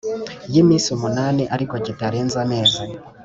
[0.53, 2.81] Y iminsi umunani ariko kitarenze amezi